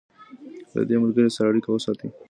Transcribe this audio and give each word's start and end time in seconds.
له 0.73 0.81
دې 0.89 0.95
ملګري 1.01 1.29
سره 1.35 1.47
اړیکه 1.49 1.69
وساتئ. 1.71 2.09